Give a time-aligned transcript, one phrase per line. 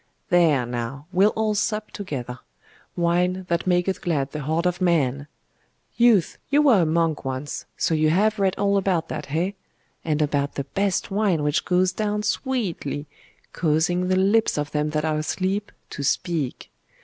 [0.29, 2.39] 'There, now; we'll all sup together.
[2.95, 5.27] Wine, that maketh glad the heart of man!
[5.95, 9.51] Youth, you were a monk once, so you have read all about that, eh?
[10.03, 13.05] and about the best wine which goes down sweetly,
[13.53, 16.71] causing the lips of them that are asleep to speak.